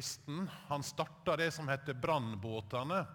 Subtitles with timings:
[0.00, 0.50] kristen.
[0.68, 3.06] Han starta det som heter Brannbåtene.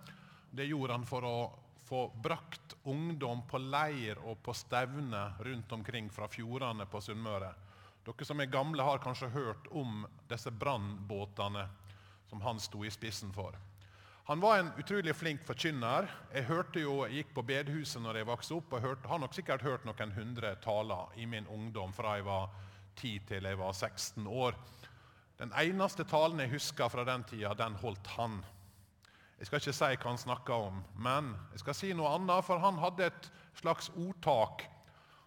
[0.52, 1.38] Det gjorde han for å
[1.84, 7.50] få brakt ungdom på leir og på stevne rundt omkring fra fjordene på Sunnmøre.
[8.06, 11.66] Dere som er gamle, har kanskje hørt om disse brannbåtene
[12.30, 13.58] som han sto i spissen for.
[14.30, 16.06] Han var en utrolig flink forkynner.
[16.38, 19.34] Jeg hørte jo, jeg gikk på bedehuset når jeg vokste opp, og hørte, har nok
[19.34, 22.54] sikkert hørt noen hundre taler i min ungdom fra jeg var
[23.02, 24.62] 10 til jeg var 16 år.
[25.40, 28.40] Den eneste talen jeg husker fra den tida, den holdt han.
[29.36, 32.62] Jeg skal ikke si hva han snakka om, men jeg skal si noe annet, for
[32.64, 33.28] han hadde et
[33.60, 34.64] slags ordtak.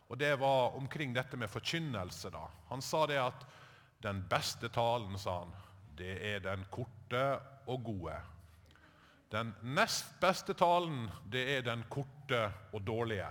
[0.08, 2.30] Og det var omkring dette med forkynnelse.
[2.32, 2.46] da.
[2.70, 3.44] Han sa det at
[4.00, 5.52] den beste talen, sa han,
[5.98, 7.24] det er den korte
[7.68, 8.16] og gode.
[9.28, 13.28] Den nest beste talen, det er den korte og dårlige.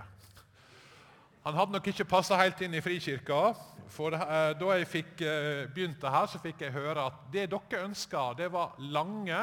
[1.46, 3.54] Han hadde nok ikke passa helt inn i Frikirka.
[3.88, 7.84] For eh, da jeg fikk eh, begynte her, så fikk jeg høre at det dere
[7.86, 9.38] ønska, det var lange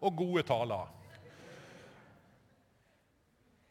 [0.00, 0.90] og gode taler.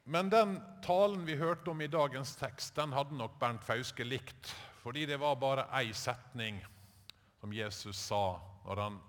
[0.05, 4.53] Men den talen vi hørte om i dagens tekst, den hadde nok Bernt Fauske likt.
[4.83, 6.59] Fordi det var bare ei setning
[7.41, 8.99] som Jesus sa når han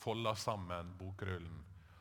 [0.00, 1.60] folda sammen bokrullen.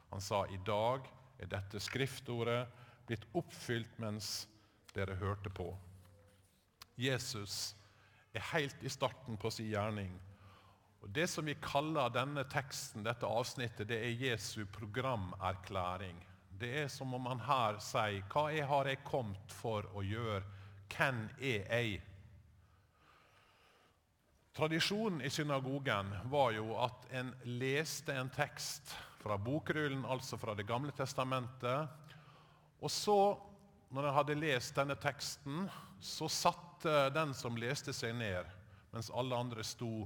[0.10, 1.06] Han sa i dag
[1.38, 2.64] er dette skriftordet
[3.06, 4.48] blitt oppfylt mens
[4.96, 5.70] dere hørte på.
[7.00, 7.75] Jesus
[8.36, 10.11] er helt i starten på sin gjerning.
[11.00, 16.20] Og Det som vi kaller denne teksten, dette avsnittet, det er Jesu programerklæring.
[16.59, 20.44] Det er som om han her sier Hva jeg har jeg kommet for å gjøre?
[20.92, 22.02] Hvem er jeg?
[24.59, 30.67] Tradisjonen i synagogen var jo at en leste en tekst fra bokrullen, altså fra Det
[30.67, 31.88] gamle testamentet.
[32.81, 33.38] Og så,
[33.90, 35.66] når en hadde lest denne teksten,
[36.00, 38.45] så satte den som leste seg ned,
[38.94, 40.06] mens alle andre sto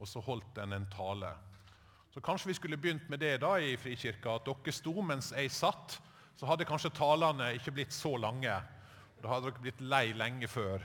[0.00, 1.30] og så holdt den en tale.
[2.10, 5.52] Så Kanskje vi skulle begynt med det da i Frikirka, at dere sto mens jeg
[5.54, 6.00] satt.
[6.36, 8.54] Så hadde kanskje talene ikke blitt så lange.
[9.20, 10.82] Da hadde dere blitt lei lenge før.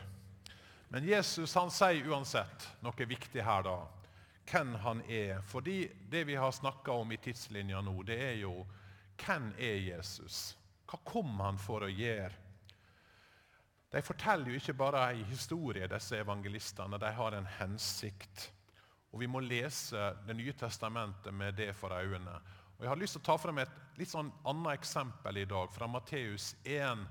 [0.92, 3.78] Men Jesus han sier uansett noe viktig her, da.
[4.52, 5.40] Hvem han er.
[5.48, 8.60] Fordi det vi har snakka om i tidslinja nå, det er jo
[9.24, 10.58] hvem er Jesus?
[10.86, 12.34] Hva kom han for å gjøre?
[13.96, 17.00] De forteller jo ikke bare en historie, disse evangelistene.
[17.00, 18.50] De har en hensikt.
[19.14, 22.40] Og Vi må lese Det nye testamentet med det for øynene.
[22.76, 25.72] Og Jeg har lyst til å ta frem et litt sånn annet eksempel i dag,
[25.72, 27.06] fra Matteus 1.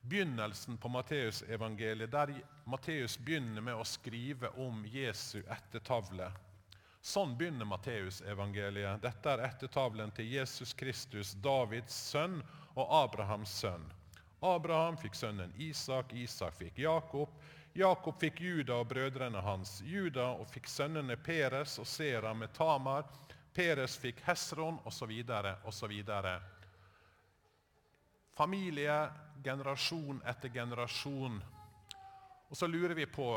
[0.00, 2.32] Begynnelsen på Matteusevangeliet, der
[2.64, 6.30] Matteus begynner med å skrive om Jesu ettertavle.
[7.04, 9.02] Sånn begynner Matteusevangeliet.
[9.04, 12.40] Dette er ettertavlen til Jesus Kristus, Davids sønn
[12.74, 13.84] og Abrahams sønn.
[14.44, 17.30] Abraham fikk sønnen Isak, Isak fikk Jakob,
[17.74, 19.80] Jakob fikk Juda og brødrene hans.
[19.82, 23.08] Juda og fikk sønnene Peres og Sera med Tamar.
[23.54, 25.10] Peres fikk Hesron osv.
[25.66, 25.94] osv.
[28.34, 28.98] Familie,
[29.42, 31.42] generasjon etter generasjon.
[32.46, 33.28] Og så lurer vi på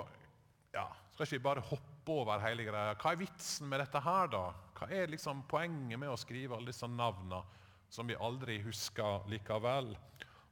[0.73, 2.93] ja, Skal ikke vi bare hoppe over hele greia?
[2.93, 4.43] Hva er vitsen med dette her, da?
[4.77, 7.41] Hva er liksom poenget med å skrive alle disse navnene
[7.89, 9.93] som vi aldri husker likevel?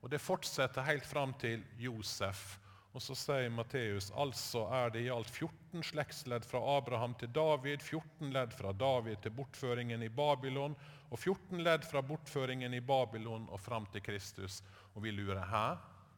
[0.02, 2.60] Og Det fortsetter helt fram til Josef
[2.96, 7.84] og så sier Matteus altså er det i alt 14 slektsledd fra Abraham til David,
[7.84, 10.78] 14 ledd fra David til bortføringen i Babylon,
[11.12, 14.62] og 14 ledd fra bortføringen i Babylon og fram til Kristus.
[14.96, 15.66] Og vi lurer hæ?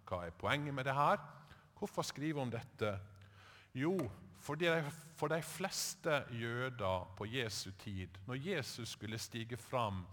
[0.07, 1.17] Hva er poenget med det her?
[1.79, 2.93] Hvorfor skrive om dette?
[3.73, 3.97] Jo,
[4.39, 4.69] for de,
[5.17, 10.05] for de fleste jøder på Jesu tid, når Jesus skulle stige fram,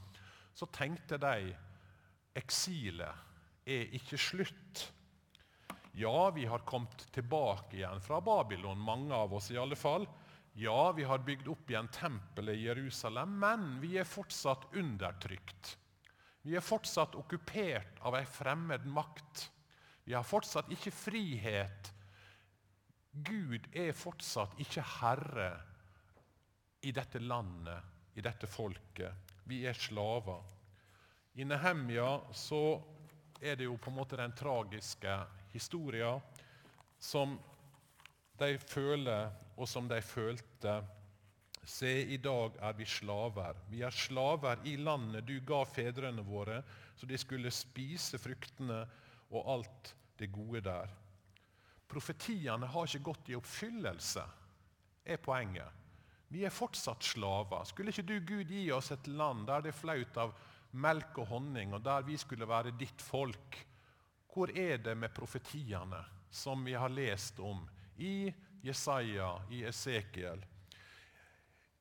[0.54, 1.54] så tenkte de
[2.38, 4.84] eksilet er ikke slutt.
[5.94, 10.06] Ja, vi har kommet tilbake igjen fra Babylon, mange av oss i alle fall.
[10.58, 15.76] Ja, vi har bygd opp igjen tempelet i Jerusalem, men vi er fortsatt undertrykt.
[16.44, 19.48] Vi er fortsatt okkupert av ei fremmed makt.
[20.04, 21.90] Vi har fortsatt ikke frihet.
[23.14, 25.48] Gud er fortsatt ikke herre
[26.84, 27.80] i dette landet,
[28.14, 29.33] i dette folket.
[29.44, 30.42] Vi er slaver.
[31.34, 32.80] I Nehemja så
[33.40, 35.16] er det jo på en måte den tragiske
[35.52, 36.14] historia
[36.98, 37.36] som
[38.38, 40.78] de føler, og som de følte.
[41.64, 43.60] Se, i dag er vi slaver.
[43.70, 46.62] Vi er slaver i landet du ga fedrene våre,
[46.96, 48.82] så de skulle spise fruktene
[49.30, 50.90] og alt det gode der.
[51.88, 54.24] Profetiene har ikke gått i oppfyllelse,
[55.04, 55.83] er poenget.
[56.34, 57.62] Vi er fortsatt slaver.
[57.64, 60.32] Skulle ikke du, Gud, gi oss et land der det er flaut av
[60.82, 63.60] melk og honning, og der vi skulle være ditt folk?
[64.34, 66.00] Hvor er det med profetiene
[66.34, 67.60] som vi har lest om
[68.02, 68.32] i
[68.66, 70.42] Jesaja, i Esekiel?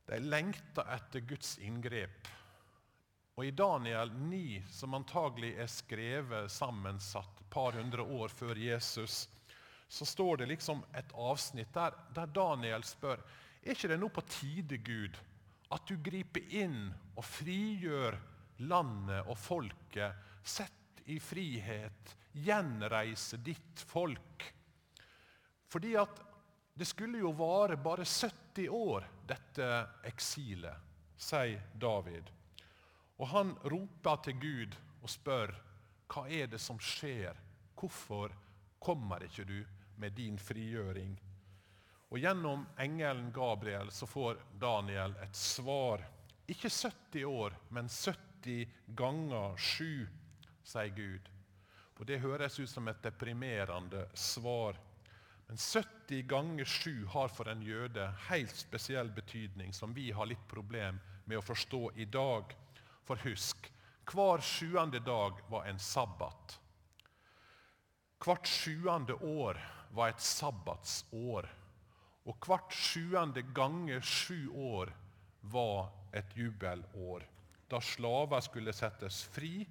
[0.06, 2.30] De lengta etter Guds inngrep.
[3.34, 9.24] Og I Daniel 9, som antagelig er skrevet sammensatt et par hundre år før Jesus,
[9.90, 13.26] så står det liksom et avsnitt der, der Daniel spør
[13.71, 15.18] er ikke det nå på tide, Gud,
[15.74, 18.18] at du griper inn og frigjør
[18.69, 24.48] landet og folket, sett i frihet, gjenreise ditt folk?
[25.71, 26.21] Fordi at
[26.74, 29.68] det skulle jo vare bare 70 år, dette
[30.10, 32.30] eksilet, sier David.
[33.21, 35.54] Og han roper til Gud og spør
[36.13, 37.38] hva er det som skjer.
[37.77, 38.33] Hvorfor
[38.83, 39.60] kommer ikke du
[40.01, 41.13] med din frigjøring?
[42.13, 46.04] Og Gjennom engelen Gabriel så får Daniel et svar.
[46.45, 50.04] Ikke 70 år, men 70 ganger 7,
[50.62, 51.31] sier Gud.
[51.98, 54.77] Og Det høres ut som et deprimerende svar.
[55.48, 60.45] Men 70 ganger 7 har for en jøde helt spesiell betydning, som vi har litt
[60.48, 62.54] problem med å forstå i dag.
[63.10, 63.71] For husk,
[64.06, 66.60] hver sjuende dag var en sabbat.
[68.21, 69.57] Hvert sjuende år
[69.98, 71.50] var et sabbatsår.
[72.24, 74.94] Og hvert sjuende ganger sju år
[75.52, 77.25] var et jubelår.
[77.68, 79.66] Da slaver skulle settes fri.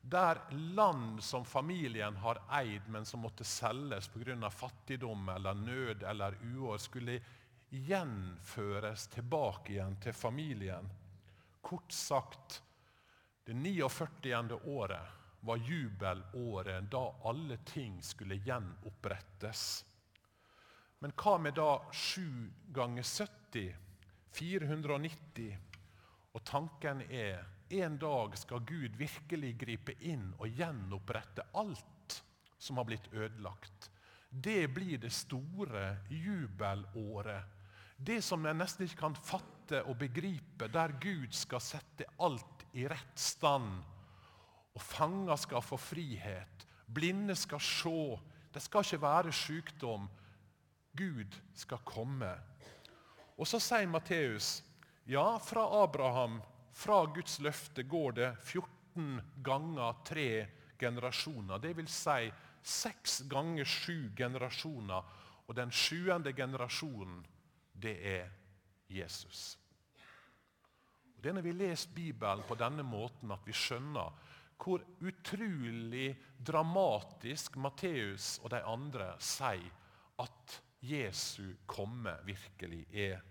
[0.00, 4.50] Der land som familien har eid, men som måtte selges pga.
[4.50, 7.20] fattigdom eller nød eller uår, skulle
[7.70, 10.90] gjenføres tilbake igjen til familien.
[11.60, 12.62] Kort sagt
[13.44, 14.60] det 49.
[14.64, 15.08] året
[15.40, 19.84] var jubelåret da alle ting skulle gjenopprettes.
[20.98, 22.22] Men hva med da 7
[22.74, 23.74] ganger 70?
[24.34, 25.56] 490.
[26.34, 27.44] Og tanken er
[27.74, 32.20] en dag skal Gud virkelig gripe inn og gjenopprette alt
[32.58, 33.90] som har blitt ødelagt.
[34.28, 37.50] Det blir det store jubelåret.
[37.96, 42.88] Det som jeg nesten ikke kan fatte og begripe, der Gud skal sette alt i
[42.90, 43.78] rett stand.
[44.74, 46.66] Og fanger skal få frihet.
[46.90, 48.18] Blinde skal se.
[48.52, 50.08] Det skal ikke være sykdom.
[50.96, 52.30] Gud skal komme.
[53.34, 54.60] Og så sier Matteus
[55.10, 56.38] ja, fra Abraham,
[56.72, 60.28] fra Guds løfte, går det 14 ganger tre
[60.78, 61.58] generasjoner.
[61.58, 62.30] Det vil si
[62.64, 65.20] seks ganger sju generasjoner.
[65.44, 67.20] Og den sjuende generasjonen,
[67.72, 68.30] det er
[68.88, 69.58] Jesus.
[71.16, 74.32] Og det er når vi leser Bibelen på denne måten at vi skjønner
[74.64, 79.66] hvor utrolig dramatisk Matteus og de andre sier
[80.22, 83.22] at Jesu komme virkelig er.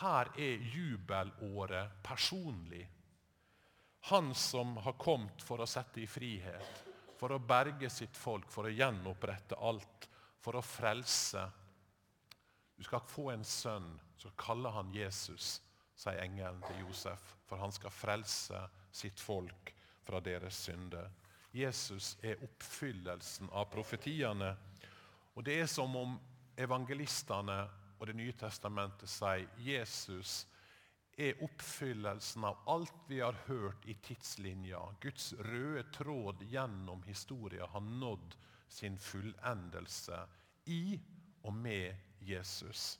[0.00, 2.84] Her er jubelåret personlig.
[4.08, 6.84] Han som har kommet for å sette i frihet,
[7.18, 10.06] for å berge sitt folk, for å gjenopprette alt,
[10.40, 11.42] for å frelse.
[12.78, 15.58] Du skal få en sønn, så kaller han Jesus,
[16.00, 19.74] sier engelen til Josef, for han skal frelse sitt folk
[20.06, 21.10] fra deres synder.
[21.52, 24.54] Jesus er oppfyllelsen av profetiene.
[25.34, 26.16] Og Det er som om
[26.56, 27.60] evangelistene
[28.00, 30.46] og Det nye testamentet sier Jesus
[31.20, 34.80] er oppfyllelsen av alt vi har hørt i tidslinja.
[35.02, 38.36] Guds røde tråd gjennom historien har nådd
[38.68, 40.22] sin fullendelse
[40.72, 40.96] i
[41.42, 42.98] og med Jesus.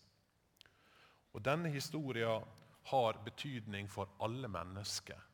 [1.33, 2.45] Og Denne historien
[2.91, 5.30] har betydning for alle mennesker.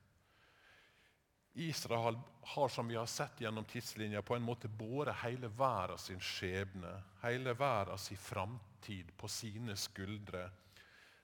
[1.57, 6.21] Israel har som vi har sett gjennom tidslinja, på en måte båret hele verden sin
[6.21, 10.51] skjebne, hele verden sin framtid på sine skuldre.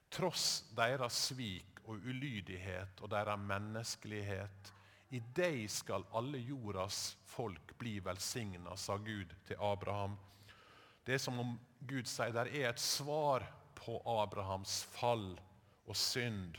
[0.09, 4.73] Tross deres svik og ulydighet og deres menneskelighet.
[5.13, 10.17] I deg skal alle jordas folk bli velsigna, sa Gud til Abraham.
[11.05, 13.45] Det er som om Gud sier det er et svar
[13.77, 15.33] på Abrahams fall
[15.85, 16.57] og synd.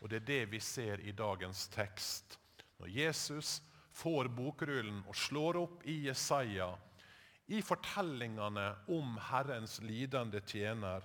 [0.00, 2.38] Og Det er det vi ser i dagens tekst.
[2.84, 3.62] Når Jesus
[3.96, 6.66] får bokrullen og slår opp i Jesaja,
[7.48, 11.00] i fortellingene om Herrens lidende tjener,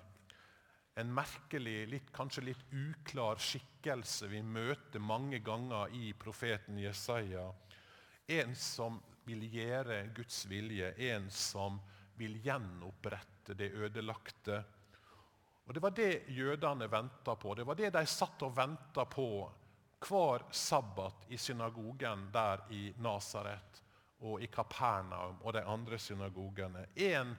[1.00, 7.46] en merkelig, litt, kanskje litt uklar skikkelse vi møter mange ganger i profeten Jesaja.
[8.28, 11.78] En som vil gjøre Guds vilje, en som
[12.20, 14.60] vil gjenopprette det ødelagte.
[15.64, 17.54] Og Det var det jødene venta på.
[17.56, 19.30] Det var det de satt og venta på
[20.00, 23.82] hver sabbat i synagogen der i Nasaret
[24.20, 26.86] og i Kapernaum og de andre synagogene.
[26.96, 27.34] En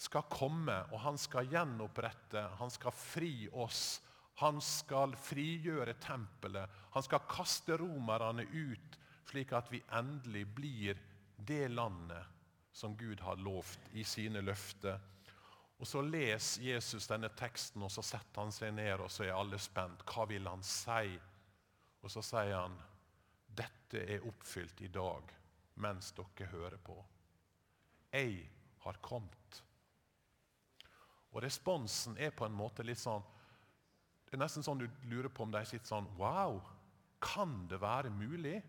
[0.00, 4.00] skal komme, og han skal gjenopprette, han skal fri oss.
[4.40, 6.70] Han skal frigjøre tempelet.
[6.94, 8.96] Han skal kaste romerne ut,
[9.28, 11.02] slik at vi endelig blir
[11.36, 12.38] det landet
[12.72, 14.96] som Gud har lovt i sine løfter.
[15.80, 19.36] Og Så leser Jesus denne teksten, og så setter han seg ned, og så er
[19.36, 20.04] alle spent.
[20.08, 21.18] Hva vil han si?
[22.00, 22.76] Og så sier han
[23.50, 25.34] dette er oppfylt i dag
[25.80, 26.96] mens dere hører på.
[28.12, 28.44] Jeg
[28.84, 29.62] har kommet.
[31.30, 33.22] Og responsen er på en måte litt sånn
[34.26, 36.60] Det er nesten sånn du lurer på om de sitter sånn Wow,
[37.22, 38.60] kan det være mulig?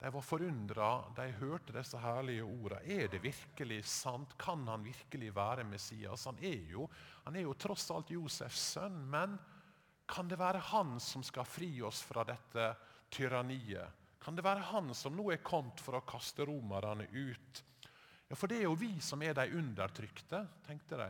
[0.00, 0.88] De var forundra.
[1.16, 2.80] De hørte disse herlige ordene.
[2.88, 4.32] Er det virkelig sant?
[4.40, 6.24] Kan han virkelig være Messias?
[6.24, 6.86] Han er jo,
[7.26, 8.96] han er jo tross alt Josefs sønn.
[9.12, 9.36] Men
[10.10, 12.72] kan det være han som skal fri oss fra dette
[13.14, 13.98] tyranniet?
[14.20, 17.62] Kan det være han som nå er kommet for å kaste romerne ut?
[18.28, 21.08] Ja, For det er jo vi som er de undertrykte, tenkte de.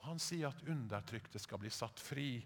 [0.00, 2.40] Og Han sier at undertrykte skal bli satt fri.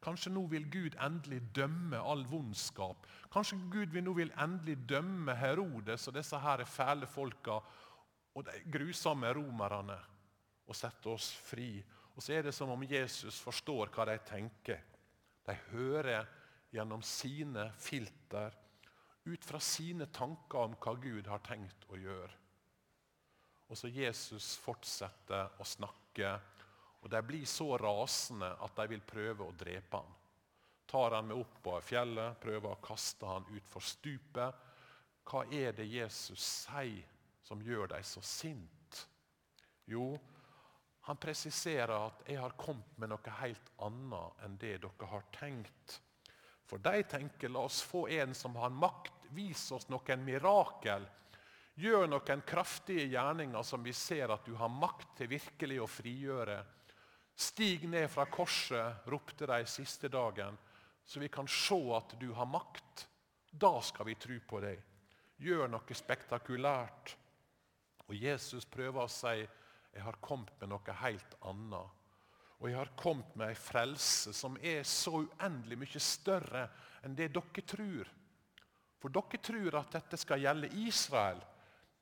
[0.00, 3.06] Kanskje nå vil Gud endelig dømme all vondskap.
[3.32, 7.58] Kanskje Gud vil nå vil endelig dømme Herodes og disse her fæle folka
[8.30, 9.98] og de grusomme romerne
[10.70, 11.72] og sette oss fri.
[12.20, 14.82] Og så er det som om Jesus forstår hva de tenker.
[15.48, 16.26] De hører
[16.68, 18.52] gjennom sine filter,
[19.24, 22.34] ut fra sine tanker om hva Gud har tenkt å gjøre.
[23.72, 26.34] Og så Jesus fortsetter å snakke
[27.00, 30.10] og De blir så rasende at de vil prøve å drepe ham.
[30.92, 34.60] Tar han med opp på fjellet, prøver å kaste han utfor stupet.
[35.24, 37.08] Hva er det Jesus sier
[37.48, 39.00] som gjør dem så sint?
[39.88, 40.18] Jo,
[41.10, 45.96] han presiserer at 'jeg har kommet med noe helt annet enn det dere har tenkt'.
[46.64, 51.08] For de tenker 'la oss få en som har makt, vis oss noen mirakel'.
[51.74, 56.64] Gjør noen kraftige gjerninger som vi ser at du har makt til virkelig å frigjøre.
[57.34, 60.58] Stig ned fra korset, ropte de siste dagen,
[61.04, 63.06] så vi kan se at du har makt.
[63.50, 64.78] Da skal vi tro på deg.
[65.38, 67.16] Gjør noe spektakulært.
[68.06, 69.48] Og Jesus prøver å si
[69.92, 71.98] jeg har kommet med noe helt annet.
[72.60, 76.66] Og jeg har kommet med ei frelse som er så uendelig mye større
[77.06, 78.10] enn det dere tror.
[79.00, 81.40] For dere tror at dette skal gjelde Israel.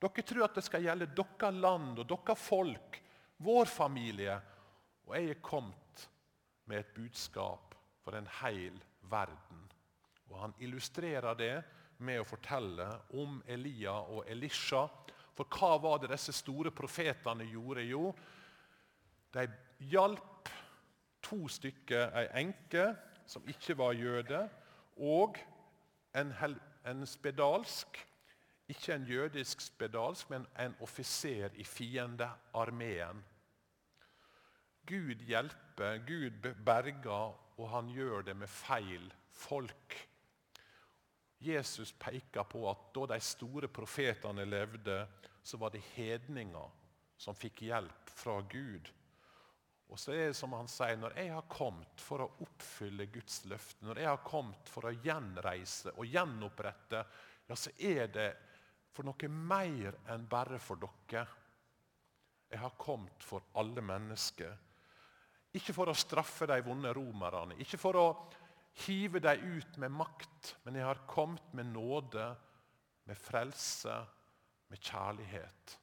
[0.02, 2.98] Dere tror at det skal gjelde deres land og deres folk,
[3.38, 4.34] vår familie.
[5.06, 6.08] Og jeg er kommet
[6.68, 8.76] med et budskap for en hel
[9.10, 9.62] verden.
[10.28, 11.54] Og Han illustrerer det
[12.04, 12.86] med å fortelle
[13.18, 14.84] om Elia og Elisha.
[15.38, 17.86] For hva var det disse store profetene gjorde?
[17.86, 18.10] Jo,
[19.34, 19.46] de
[19.92, 20.50] hjalp
[21.22, 22.90] to stykker, ei enke
[23.28, 24.42] som ikke var jøde,
[24.98, 25.38] og
[26.18, 26.34] en,
[26.88, 28.00] en spedalsk
[28.68, 33.24] ikke en jødisk spedalsk, men en offiser i fiendearmeen.
[34.86, 40.07] Gud hjelper, Gud berger, og han gjør det med feil folk.
[41.38, 45.04] Jesus peker på at da de store profetene levde,
[45.42, 46.70] så var det hedninger
[47.18, 48.90] som fikk hjelp fra Gud.
[49.88, 53.44] Og så er det som han sier, Når jeg har kommet for å oppfylle Guds
[53.48, 57.04] løfte, når jeg har kommet for å gjenreise og gjenopprette,
[57.48, 58.28] ja, så er det
[58.92, 61.24] for noe mer enn bare for dere.
[62.48, 64.52] Jeg har kommet for alle mennesker.
[65.56, 68.06] Ikke for å straffe de vonde romerne, ikke for å
[68.86, 72.28] hive dem ut med makt, men jeg har kommet med nåde,
[73.08, 73.94] med frelse,
[74.68, 75.78] med kjærlighet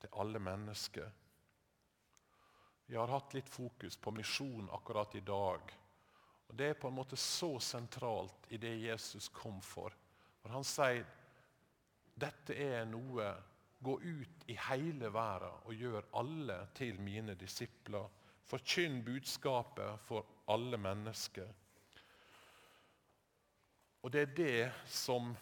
[0.00, 1.10] til alle mennesker.
[2.86, 5.74] Vi har hatt litt fokus på misjon akkurat i dag.
[6.50, 9.94] Og Det er på en måte så sentralt i det Jesus kom for.
[10.42, 11.06] For Han sier
[12.20, 13.30] dette er noe
[13.80, 18.10] Gå ut i hele verden og gjør alle til mine disipler.
[18.44, 21.48] Forkynn budskapet for alle mennesker.
[24.00, 25.34] Og det er det som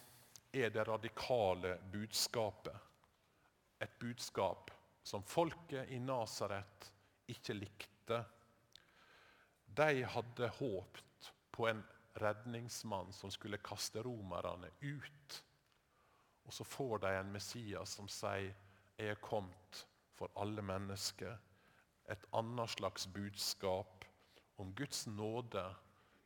[0.51, 2.75] er det radikale budskapet.
[3.79, 4.71] Et budskap
[5.03, 6.89] som folket i Nasaret
[7.31, 8.23] ikke likte.
[9.65, 11.83] De hadde håpt på en
[12.19, 15.43] redningsmann som skulle kaste romerne ut.
[16.43, 18.55] Og så får de en Messias som sier
[18.97, 21.37] 'Jeg er kommet for alle mennesker'
[22.09, 24.05] et annet slags budskap
[24.57, 25.75] om Guds nåde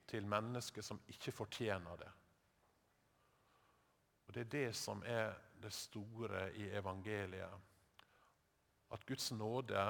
[0.08, 2.12] til mennesker som ikke fortjener det.
[4.34, 7.60] Det er det som er det store i evangeliet.
[8.92, 9.84] At Guds nåde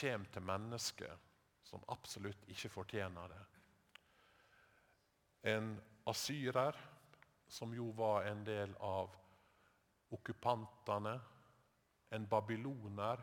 [0.00, 1.18] kommer til mennesker
[1.64, 3.42] som absolutt ikke fortjener det.
[5.52, 5.74] En
[6.06, 6.76] asyrer,
[7.48, 9.12] som jo var en del av
[10.10, 11.14] okkupantene.
[12.10, 13.20] En babyloner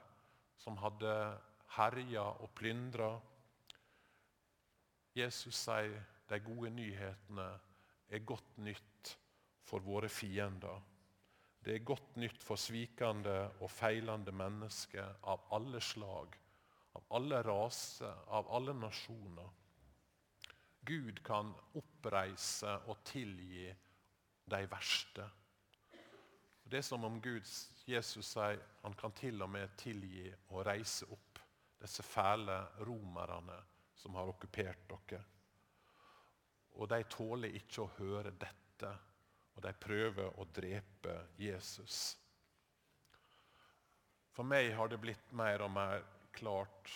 [0.58, 1.16] som hadde
[1.78, 3.16] herja og plyndra.
[5.16, 5.98] Jesus sier
[6.30, 7.50] de gode nyhetene
[8.12, 9.18] er godt nytt
[9.64, 10.82] for våre fiender.
[11.62, 16.42] Det er godt nytt for svikende og feilende mennesker av alle slag
[16.94, 19.50] av alle raser, av alle nasjoner.
[20.82, 23.70] Gud kan oppreise og tilgi
[24.52, 25.28] de verste.
[26.64, 27.48] Det er som om Gud,
[27.88, 31.40] Jesus sier han kan til og med tilgi og reise opp
[31.82, 33.60] disse fæle romerne
[33.98, 35.22] som har okkupert dere.
[36.80, 38.92] Og de tåler ikke å høre dette,
[39.56, 42.02] og de prøver å drepe Jesus.
[44.32, 46.06] For meg har det blitt mer og mer
[46.36, 46.92] klart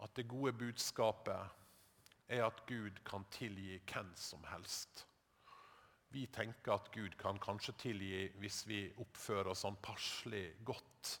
[0.00, 5.04] at det gode budskapet er at Gud kan tilgi hvem som helst.
[6.10, 11.18] Vi tenker at Gud kan kanskje tilgi hvis vi oppfører oss sånn passelig godt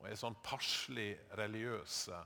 [0.00, 2.20] og er sånn passelig religiøse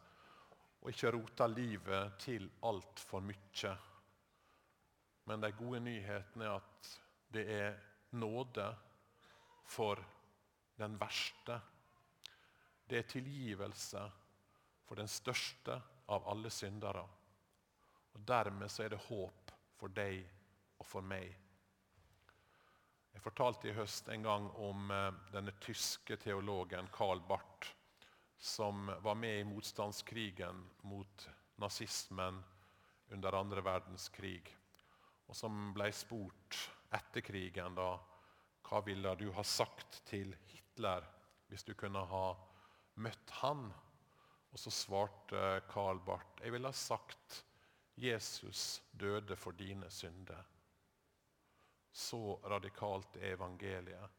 [0.85, 3.73] og ikke roter livet til altfor mye.
[5.25, 6.90] Men de gode nyhetene er at
[7.34, 7.78] det er
[8.14, 8.66] nåde
[9.66, 10.00] for
[10.78, 11.60] den verste.
[12.86, 14.02] Det er tilgivelse
[14.84, 15.80] for den største
[16.14, 17.04] av alle syndere.
[18.14, 20.20] Og Dermed så er det håp for deg
[20.78, 21.32] og for meg.
[23.14, 27.70] Jeg fortalte i høst en gang om eh, denne tyske teologen Karl Barth,
[28.38, 30.60] som var med i motstandskrigen
[30.90, 31.28] mot
[31.62, 32.42] nazismen
[33.14, 34.42] under andre verdenskrig,
[35.26, 36.58] og som ble spurt
[36.94, 37.92] etter krigen da,
[38.64, 41.04] hva ville du ha sagt til Hitler
[41.50, 42.26] hvis du kunne ha
[43.04, 43.66] møtt han?
[44.54, 47.42] Og så svarte Karl Barth jeg ville ha sagt
[47.98, 50.42] Jesus døde for dine synder.
[51.94, 54.10] Så radikalt er evangeliet.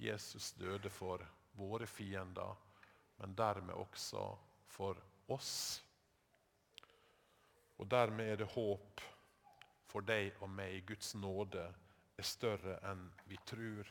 [0.00, 1.20] Jesus døde for
[1.52, 2.54] våre fiender,
[3.16, 4.22] men dermed også
[4.66, 4.96] for
[5.28, 5.82] oss.
[7.76, 9.02] Og dermed er det håp
[9.90, 10.80] for deg og meg.
[10.88, 11.66] Guds nåde
[12.16, 13.88] er større enn vi tror.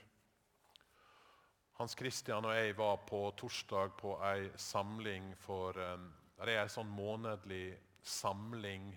[1.79, 6.89] Hans Christian og jeg var på torsdag på ei samling for Det er ei sånn
[6.89, 8.91] månedlig samling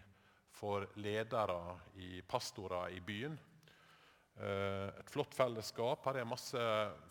[0.56, 3.36] for ledere i pastorer i byen.
[4.36, 6.04] Eh, et flott fellesskap.
[6.08, 6.62] Her er masse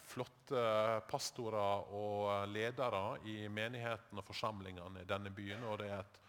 [0.05, 0.65] flotte
[1.09, 5.63] pastorer og ledere i menigheten og forsamlingene i denne byen.
[5.63, 6.19] og Det er et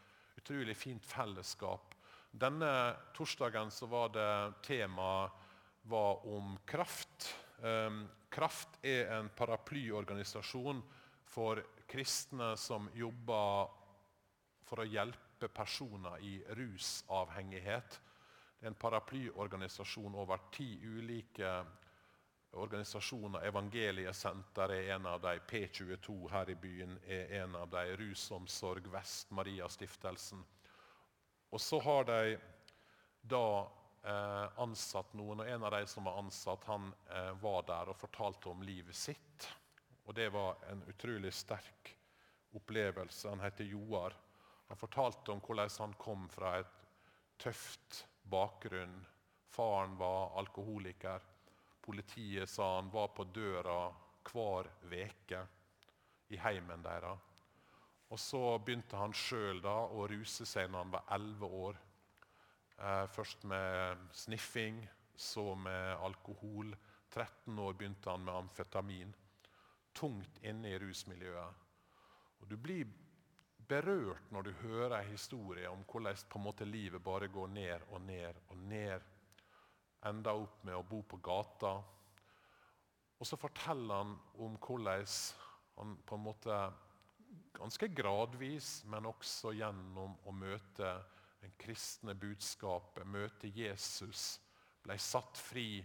[0.40, 1.94] utrolig fint fellesskap.
[2.30, 2.70] Denne
[3.16, 5.28] torsdagen var det tema
[5.88, 7.34] var om kraft.
[7.62, 7.90] Eh,
[8.28, 10.82] kraft er en paraplyorganisasjon
[11.24, 13.70] for kristne som jobber
[14.66, 18.00] for å hjelpe personer i rusavhengighet.
[18.58, 21.52] Det er en paraplyorganisasjon over ti ulike
[22.56, 23.44] organisasjoner.
[23.46, 25.38] Evangeliesenter er en av de.
[25.48, 27.84] P22 her i byen er en av de.
[28.00, 30.42] Rusomsorg Vest, Mariastiftelsen.
[31.52, 32.38] Og så har de
[33.22, 33.46] da
[34.62, 38.50] ansatt noen, og en av de som var ansatt, han eh, var der og fortalte
[38.52, 39.48] om livet sitt.
[40.06, 41.90] Og det var en utrolig sterk
[42.54, 43.28] opplevelse.
[43.28, 44.14] Han heter Joar.
[44.68, 46.84] Han fortalte om hvordan han kom fra et
[47.42, 49.00] tøft bakgrunn.
[49.50, 51.22] Faren var alkoholiker.
[51.82, 53.90] Politiet sa han var på døra
[54.26, 55.42] hver veke
[56.34, 57.18] i heimen deres.
[58.10, 61.78] Og Så begynte han sjøl å ruse seg når han var elleve år.
[62.78, 66.76] Eh, først med sniffing, så med alkohol.
[67.10, 69.14] 13 år begynte han med amfetamin.
[69.94, 71.54] Tungt inne i rusmiljøet.
[72.40, 72.84] Og Du blir
[73.68, 77.80] berørt når du hører en historie om hvordan på en måte livet bare går ned
[77.90, 79.00] og ned og ned.
[80.06, 81.72] Enda opp med å bo på gata.
[83.18, 85.06] Og så forteller han om hvordan
[85.76, 86.60] han på en måte
[87.56, 90.92] ganske gradvis, men også gjennom å møte
[91.46, 94.40] den kristne budskapet, møte Jesus,
[94.82, 95.78] ble satt fri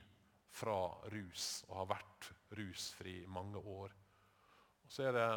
[0.52, 0.78] fra
[1.14, 3.94] rus og har vært rusfri i mange år.
[4.84, 5.30] Og så er det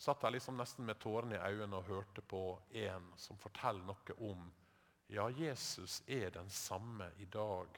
[0.00, 2.44] satt jeg liksom nesten med tårene i øynene og hørte på
[2.86, 4.46] en som forteller noe om
[5.10, 7.74] ja, Jesus er den samme i dag.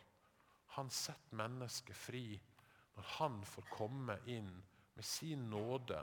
[0.77, 2.27] Han setter mennesket fri
[2.93, 4.53] når han får komme inn
[4.93, 5.99] med sin nåde,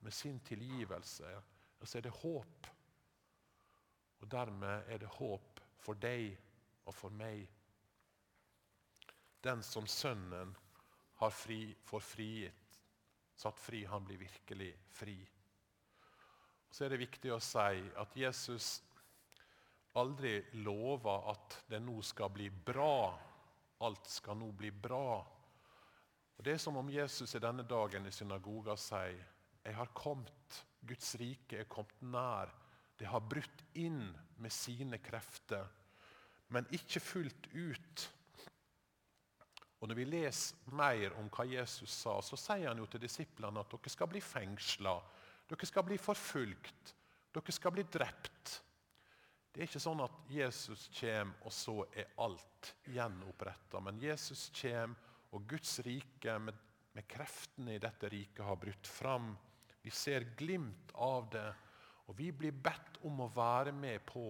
[0.00, 1.34] med sin tilgivelse.
[1.80, 2.70] Og så er det håp.
[4.20, 6.34] Og dermed er det håp for deg
[6.84, 7.46] og for meg.
[9.40, 10.52] Den som Sønnen
[11.20, 12.78] har fri, får frigitt,
[13.36, 15.16] satt fri, han blir virkelig fri.
[16.70, 18.68] Så er det viktig å si at Jesus
[19.98, 23.10] aldri lover at det nå skal bli bra.
[23.80, 25.18] Alt skal nå bli bra.
[26.36, 29.18] Og Det er som om Jesus i denne dagen i synagoga sier
[29.60, 32.48] jeg har kommet, Guds rike er kommet nær.
[33.00, 34.02] Det har brutt inn
[34.40, 35.64] med sine krefter,
[36.52, 38.06] men ikke fullt ut.
[39.80, 43.62] Og Når vi leser mer om hva Jesus sa, så sier han jo til disiplene
[43.62, 44.98] at dere skal bli fengsla
[45.50, 46.94] dere skal bli forfulgt.
[47.34, 48.60] Dere skal bli drept.
[49.50, 53.80] Det er ikke sånn at Jesus kommer, og så er alt gjenoppretta.
[53.82, 54.94] Men Jesus kommer,
[55.34, 56.54] og Guds rike med,
[56.94, 59.32] med kreftene i dette riket har brutt fram.
[59.82, 61.48] Vi ser glimt av det,
[62.10, 64.24] og vi blir bedt om å være med på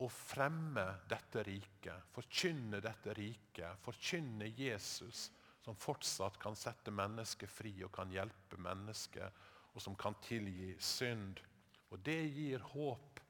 [0.00, 5.26] å fremme dette riket, forkynne dette riket, forkynne Jesus,
[5.60, 9.42] som fortsatt kan sette mennesket fri og kan hjelpe mennesket,
[9.74, 11.42] og som kan tilgi synd.
[11.90, 13.20] Og Det gir håp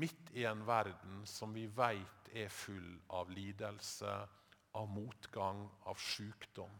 [0.00, 4.16] midt i en verden som vi vet er full av lidelse,
[4.74, 6.72] av motgang, av sykdom.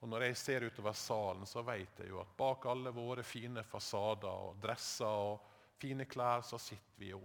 [0.00, 3.64] Og Når jeg ser utover salen, så vet jeg jo at bak alle våre fine
[3.64, 5.46] fasader og dresser og
[5.80, 7.22] fine klær, så sitter vi jo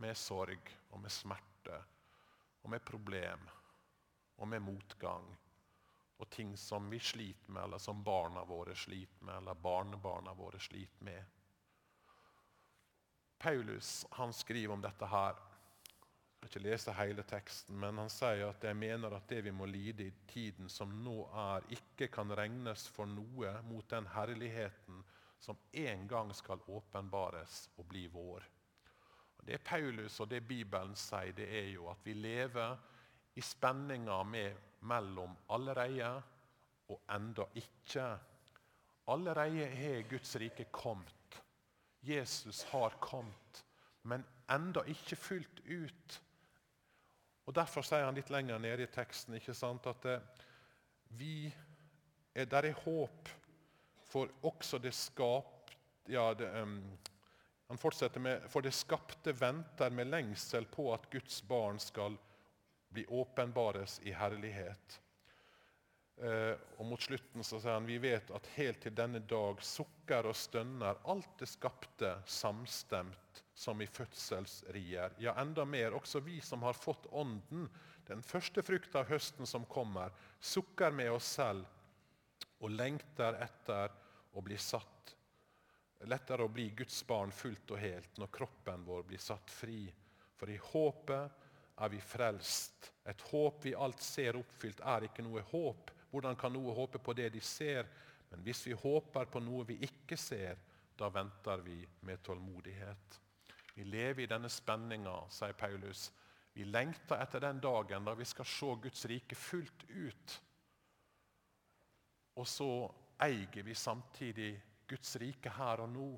[0.00, 1.82] med sorg og med smerte
[2.62, 3.44] og med problem
[4.38, 5.28] og med motgang
[6.18, 10.58] og ting som vi sliter med, eller som barna våre sliter med, eller barnebarna våre
[10.58, 11.24] sliter med.
[13.38, 15.38] Paulus han skriver om dette her.
[16.38, 19.50] Jeg har ikke lese hele teksten, men han sier at jeg mener at det vi
[19.50, 25.02] må lide i tiden som nå er, ikke kan regnes for noe mot den herligheten
[25.42, 28.46] som en gang skal åpenbares og bli vår.
[29.48, 32.78] Det Paulus og det Bibelen sier, det er jo at vi lever
[33.34, 36.10] i spenninga mellom allerede
[36.88, 38.06] og enda ikke.
[39.08, 41.42] Allerede har Guds rike kommet.
[42.02, 43.64] Jesus har kommet,
[44.02, 46.20] men enda ikke fullt ut.
[47.48, 50.04] Og Derfor sier han litt lenger nede i teksten ikke sant, at
[51.16, 51.48] vi
[52.36, 53.30] er, der er håp
[54.10, 55.54] for også det skap...
[56.08, 56.78] Ja, um,
[57.68, 62.16] han fortsetter med For det skapte venter med lengsel på at Guds barn skal
[62.92, 65.00] bli åpenbares i herlighet.
[66.18, 70.26] Eh, og Mot slutten så sier han vi vet at helt til denne dag sukker
[70.30, 75.14] og stønner alt det skapte samstemt som i fødselsrier.
[75.22, 77.68] Ja, enda mer, også vi som har fått Ånden,
[78.08, 81.66] den første frukt av høsten som kommer, sukker med oss selv
[82.58, 83.92] og lengter etter
[84.34, 84.98] å bli satt
[86.06, 89.86] lettere å bli Guds barn fullt og helt når kroppen vår blir satt fri.
[90.38, 91.46] For i håpet
[91.82, 92.92] er vi frelst.
[93.08, 95.90] Et håp vi alt ser oppfylt, er ikke noe håp.
[96.10, 97.88] Hvordan kan noe håpe på det de ser?
[98.30, 100.58] Men hvis vi håper på noe vi ikke ser,
[100.98, 103.20] da venter vi med tålmodighet.
[103.74, 106.08] Vi lever i denne spenninga, sier Paulus.
[106.52, 110.34] Vi lengter etter den dagen da vi skal se Guds rike fullt ut.
[112.38, 112.70] Og så
[113.22, 114.50] eier vi samtidig
[114.88, 116.08] Guds rike her og nå,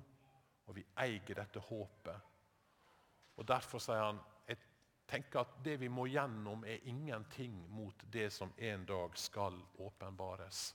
[0.66, 2.28] og vi eier dette håpet.
[3.36, 4.20] Og Derfor sier han
[5.10, 10.70] tenker at det vi må gjennom, er ingenting mot det som en dag skal åpenbares.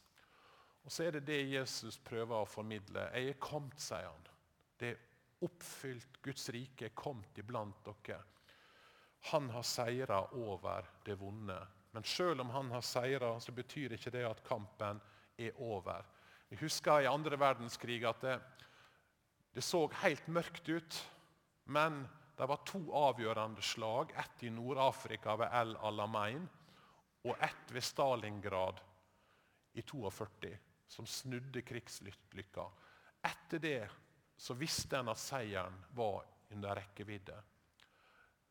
[0.85, 3.07] Og Så er det det Jesus prøver å formidle.
[3.15, 4.27] Jeg er kommet, sier han.
[4.77, 6.19] Det er oppfylt.
[6.21, 8.19] Guds rike er kommet iblant dere.
[9.31, 11.57] Han har seira over det vonde.
[11.95, 14.99] Men selv om han har seira, så betyr ikke det at kampen
[15.41, 16.05] er over.
[16.51, 18.35] Jeg husker i andre verdenskrig at det,
[19.55, 20.99] det så helt mørkt ut.
[21.65, 22.03] Men
[22.35, 24.11] det var to avgjørende slag.
[24.19, 26.47] Ett i Nord-Afrika ved El Alamein
[27.25, 28.81] og ett ved Stalingrad
[29.73, 32.67] i 42, som snudde krigslykka.
[33.25, 33.89] Etter det
[34.37, 37.37] så visste en at seieren var under rekkevidde.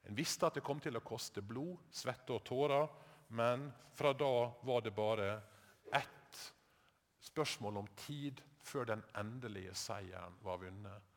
[0.05, 2.89] En visste at det kom til å koste blod, svette og tårer,
[3.37, 5.31] men fra da var det bare
[5.93, 6.41] ett
[7.25, 11.14] spørsmål om tid før den endelige seieren var vunnet.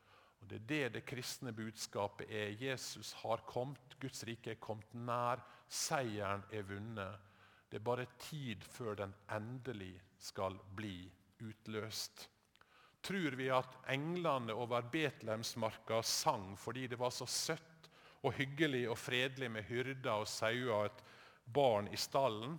[0.48, 2.54] Og Det er det det kristne budskapet er.
[2.56, 7.20] Jesus har kommet, Guds rike er kommet nær, seieren er vunnet.
[7.68, 11.12] Det er bare tid før den endelig skal bli
[11.44, 12.30] utløst.
[13.04, 17.92] Tror vi at englene over Betlehemsmarka sang fordi det var så søtt
[18.24, 21.04] og hyggelig og fredelig med hyrder og sauer og et
[21.44, 22.56] barn i stallen?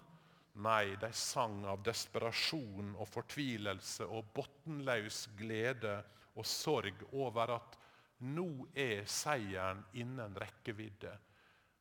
[0.60, 6.02] Nei, de sang av desperasjon og fortvilelse og bunnløs glede
[6.38, 7.78] og sorg over at
[8.26, 11.12] nå er seieren innen rekkevidde.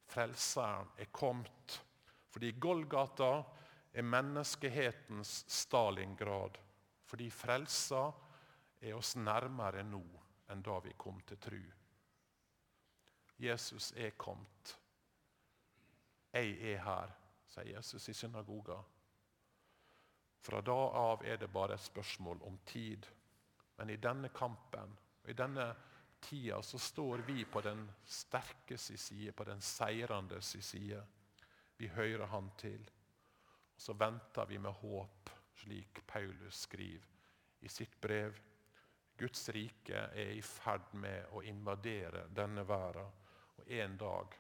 [0.08, 1.80] Frelseren er kommet.
[2.30, 3.32] Fordi Golgata
[3.94, 6.58] er menneskehetens Stalingrad.
[7.08, 8.08] Fordi frelsa
[8.82, 10.04] er oss nærmere nå
[10.52, 11.62] enn da vi kom til tru.
[13.38, 14.76] Jesus er kommet.
[16.34, 17.16] Jeg er her
[17.58, 18.78] sier Jesus i synagoga.
[20.40, 23.08] Fra da av er det bare et spørsmål om tid.
[23.78, 25.68] Men i denne kampen, i denne
[26.20, 31.04] tida, så står vi på den sterkeste side, på den seirandes side.
[31.78, 32.90] Vi hører Han til.
[33.76, 37.06] Og så venter vi med håp, slik Paulus skriver
[37.60, 38.40] i sitt brev.
[39.18, 43.14] Guds rike er i ferd med å invadere denne verden.
[43.58, 44.36] Og en dag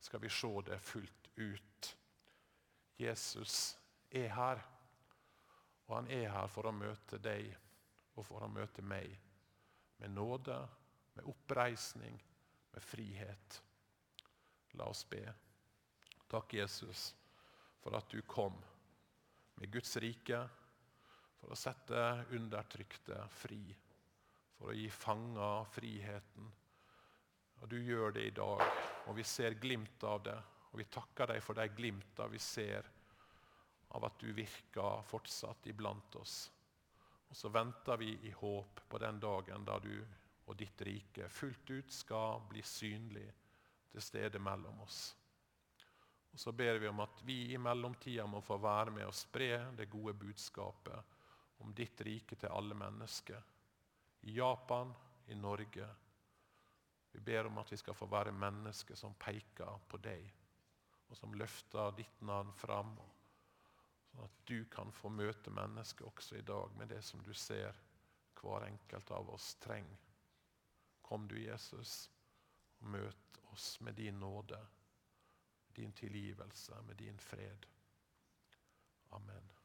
[0.00, 1.96] skal vi se det fullt ut.
[2.98, 3.78] Jesus
[4.10, 4.62] er her.
[5.86, 7.54] Og han er her for å møte deg
[8.18, 9.14] og for å møte meg.
[9.98, 10.58] Med nåde,
[11.16, 12.18] med oppreisning,
[12.74, 13.60] med frihet.
[14.78, 15.24] La oss be.
[16.28, 17.12] Takk, Jesus,
[17.80, 18.58] for at du kom
[19.58, 20.42] med Guds rike
[21.38, 22.02] for å sette
[22.36, 23.62] undertrykte fri
[24.58, 26.50] for å gi fanger friheten.
[27.62, 28.62] Og Du gjør det i dag,
[29.06, 30.38] og vi ser glimt av det.
[30.72, 32.86] Og vi takker deg for de glimta vi ser
[33.96, 36.50] av at du virker fortsatt iblant oss.
[37.28, 39.92] Og så venter vi i håp på den dagen da du
[40.48, 43.26] og ditt rike fullt ut skal bli synlig
[43.92, 45.00] til stede mellom oss.
[46.32, 49.72] Og Så ber vi om at vi i mellomtida må få være med og spre
[49.76, 51.16] det gode budskapet
[51.64, 53.42] om ditt rike til alle mennesker
[54.28, 54.92] i Japan,
[55.28, 55.88] i Norge.
[57.12, 60.24] Vi ber om at vi skal få være mennesker som peker på deg,
[61.08, 62.94] og som løfter ditt navn fram.
[64.22, 67.76] At du kan få møte mennesket også i dag med det som du ser
[68.38, 69.98] hver enkelt av oss trenger.
[71.02, 72.10] Kom du, Jesus,
[72.78, 74.58] og møt oss med din nåde,
[75.76, 77.66] din tilgivelse, med din fred.
[79.10, 79.57] Amen.